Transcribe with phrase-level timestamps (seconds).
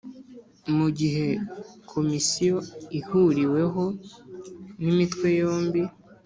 [0.77, 1.27] Mu gihe
[1.91, 2.57] Komisiyo
[2.99, 3.83] ihuriweho
[4.81, 5.81] n Imitwe yombi